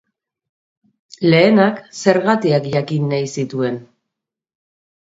Lehenak 1.27 1.79
zergatiak 2.05 2.69
jakin 2.79 3.07
nahi 3.13 3.31
zituen. 3.39 3.79